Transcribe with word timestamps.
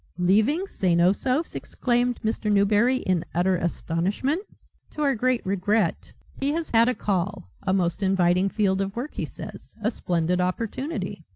"Leaving 0.17 0.65
St. 0.65 0.99
Osoph's!" 0.99 1.53
exclaimed 1.53 2.19
Mr. 2.25 2.51
Newberry 2.51 2.97
in 3.01 3.23
utter 3.35 3.55
astonishment. 3.55 4.41
"To 4.95 5.03
our 5.03 5.13
great 5.13 5.45
regret. 5.45 6.13
He 6.39 6.53
has 6.53 6.71
had 6.71 6.89
a 6.89 6.95
call 6.95 7.51
a 7.61 7.71
most 7.71 8.01
inviting 8.01 8.49
field 8.49 8.81
of 8.81 8.95
work, 8.95 9.13
he 9.13 9.25
says, 9.25 9.75
a 9.79 9.91
splendid 9.91 10.41
opportunity. 10.41 11.23